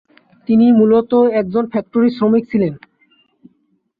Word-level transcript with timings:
তিনি 0.47 0.65
মূলত 0.71 1.11
একজন 1.41 1.63
ফ্যাক্টরি 1.67 2.09
শ্রমিক 2.09 2.43
ছিলেন। 2.51 2.73